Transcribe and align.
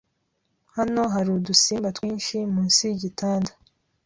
Hano 0.75 1.01
hari 1.13 1.29
udusimba 1.37 1.87
twinshi 1.97 2.37
munsi 2.53 2.81
yigitanda. 2.89 3.51